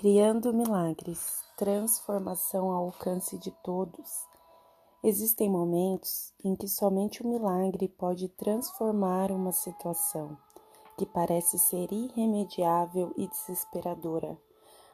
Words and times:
Criando 0.00 0.54
milagres, 0.54 1.44
transformação 1.58 2.70
ao 2.70 2.86
alcance 2.86 3.36
de 3.36 3.50
todos. 3.62 4.24
Existem 5.04 5.50
momentos 5.50 6.32
em 6.42 6.56
que 6.56 6.66
somente 6.66 7.22
o 7.22 7.28
milagre 7.28 7.86
pode 7.86 8.26
transformar 8.28 9.30
uma 9.30 9.52
situação 9.52 10.38
que 10.96 11.04
parece 11.04 11.58
ser 11.58 11.92
irremediável 11.92 13.12
e 13.14 13.28
desesperadora. 13.28 14.38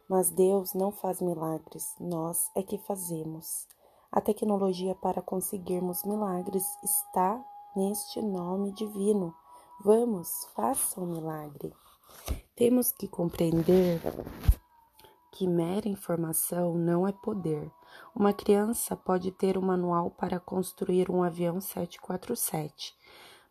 Mas 0.08 0.30
Deus 0.30 0.74
não 0.74 0.90
faz 0.90 1.20
milagres, 1.20 1.94
nós 2.00 2.50
é 2.56 2.64
que 2.64 2.76
fazemos. 2.76 3.68
A 4.10 4.20
tecnologia 4.20 4.96
para 4.96 5.22
conseguirmos 5.22 6.02
milagres 6.02 6.66
está 6.82 7.40
neste 7.76 8.20
nome 8.20 8.72
divino. 8.72 9.32
Vamos, 9.84 10.48
faça 10.52 11.00
um 11.00 11.06
milagre. 11.06 11.72
Temos 12.56 12.90
que 12.90 13.06
compreender 13.06 14.00
que 15.36 15.46
mera 15.46 15.86
informação 15.86 16.74
não 16.78 17.06
é 17.06 17.12
poder. 17.12 17.70
Uma 18.14 18.32
criança 18.32 18.96
pode 18.96 19.30
ter 19.30 19.58
um 19.58 19.60
manual 19.60 20.10
para 20.10 20.40
construir 20.40 21.10
um 21.10 21.22
avião 21.22 21.60
747, 21.60 22.94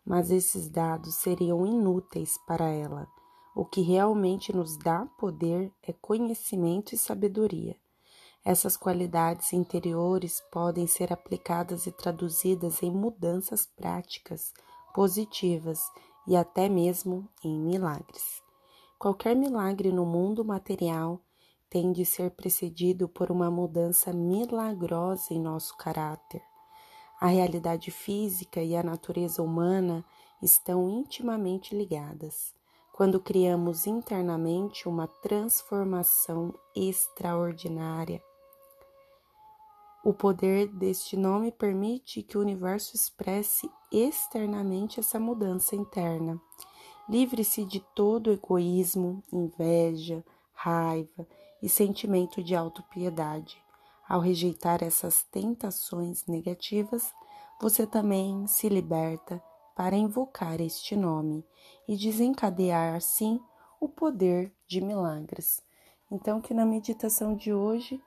mas 0.04 0.32
esses 0.32 0.68
dados 0.68 1.14
seriam 1.14 1.64
inúteis 1.64 2.36
para 2.44 2.68
ela. 2.68 3.06
O 3.54 3.64
que 3.64 3.82
realmente 3.82 4.52
nos 4.52 4.76
dá 4.76 5.06
poder 5.16 5.72
é 5.80 5.92
conhecimento 5.92 6.92
e 6.92 6.98
sabedoria. 6.98 7.76
Essas 8.44 8.76
qualidades 8.76 9.52
interiores 9.52 10.42
podem 10.50 10.88
ser 10.88 11.12
aplicadas 11.12 11.86
e 11.86 11.92
traduzidas 11.92 12.82
em 12.82 12.90
mudanças 12.90 13.64
práticas, 13.64 14.52
positivas 14.92 15.80
e 16.26 16.34
até 16.34 16.68
mesmo 16.68 17.28
em 17.44 17.56
milagres. 17.60 18.42
Qualquer 18.98 19.36
milagre 19.36 19.92
no 19.92 20.04
mundo 20.04 20.44
material 20.44 21.20
tem 21.76 21.92
de 21.92 22.06
ser 22.06 22.30
precedido 22.30 23.06
por 23.06 23.30
uma 23.30 23.50
mudança 23.50 24.10
milagrosa 24.10 25.34
em 25.34 25.38
nosso 25.38 25.76
caráter. 25.76 26.40
A 27.20 27.26
realidade 27.26 27.90
física 27.90 28.62
e 28.62 28.74
a 28.74 28.82
natureza 28.82 29.42
humana 29.42 30.02
estão 30.40 30.88
intimamente 30.88 31.76
ligadas. 31.76 32.54
Quando 32.94 33.20
criamos 33.20 33.86
internamente 33.86 34.88
uma 34.88 35.06
transformação 35.06 36.54
extraordinária, 36.74 38.22
o 40.02 40.14
poder 40.14 40.68
deste 40.68 41.14
nome 41.14 41.52
permite 41.52 42.22
que 42.22 42.38
o 42.38 42.40
universo 42.40 42.96
expresse 42.96 43.70
externamente 43.92 44.98
essa 44.98 45.20
mudança 45.20 45.76
interna. 45.76 46.40
Livre-se 47.06 47.66
de 47.66 47.80
todo 47.94 48.32
egoísmo, 48.32 49.22
inveja, 49.30 50.24
raiva 50.54 51.28
e 51.62 51.68
sentimento 51.68 52.42
de 52.42 52.54
autopiedade. 52.54 53.56
Ao 54.08 54.20
rejeitar 54.20 54.82
essas 54.82 55.22
tentações 55.24 56.26
negativas, 56.26 57.12
você 57.60 57.86
também 57.86 58.46
se 58.46 58.68
liberta 58.68 59.42
para 59.74 59.96
invocar 59.96 60.60
este 60.60 60.94
nome 60.96 61.44
e 61.88 61.96
desencadear 61.96 62.94
assim 62.94 63.40
o 63.80 63.88
poder 63.88 64.52
de 64.66 64.80
milagres. 64.80 65.60
Então, 66.10 66.40
que 66.40 66.54
na 66.54 66.64
meditação 66.64 67.34
de 67.34 67.52
hoje 67.52 68.00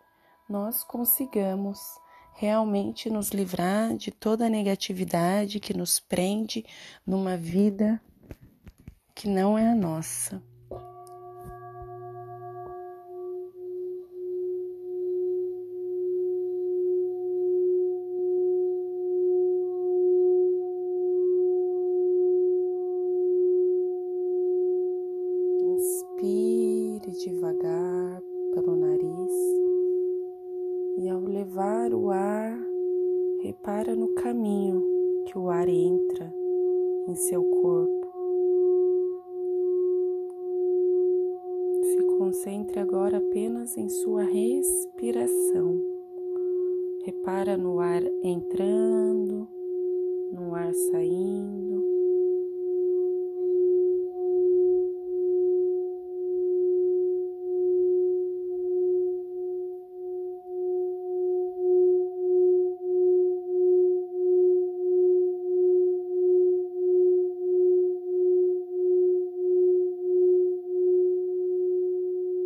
nós 0.50 0.84
consigamos 0.84 1.80
realmente 2.34 3.09
nos 3.09 3.30
livrar 3.31 3.95
de 3.97 4.11
toda 4.11 4.45
a 4.45 4.50
negatividade 4.50 5.59
que 5.59 5.73
nos 5.73 6.00
prende 6.00 6.66
numa 7.06 7.36
vida 7.36 8.02
que 9.13 9.28
não 9.28 9.58
é 9.58 9.69
a 9.69 9.75
nossa. 9.75 10.41
Levar 31.29 31.94
o 31.94 32.09
ar, 32.09 32.59
repara 33.44 33.95
no 33.95 34.13
caminho 34.16 34.84
que 35.28 35.38
o 35.38 35.50
ar 35.50 35.69
entra 35.69 36.34
em 37.07 37.16
seu 37.16 37.44
corpo. 37.44 38.07
Se 41.84 42.03
concentre 42.17 42.79
agora 42.79 43.17
apenas 43.17 43.78
em 43.78 43.88
sua 43.90 44.23
respiração. 44.23 45.79
Repara 47.06 47.56
no 47.56 47.79
ar 47.79 48.01
entrando, 48.23 49.47
no 50.34 50.56
ar 50.56 50.73
saindo 50.73 51.69